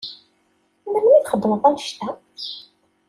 [0.89, 2.09] Melmi i txedmeḍ annect-a?